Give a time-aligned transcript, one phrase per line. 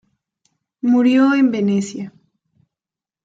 [0.81, 2.11] Murió en Venecia.